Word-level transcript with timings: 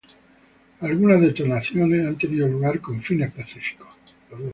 Algunas 0.79 1.21
detonaciones 1.21 2.07
han 2.07 2.15
tenido 2.17 2.47
lugar 2.47 2.81
con 2.81 3.03
fines 3.03 3.31
pacíficos. 3.33 3.87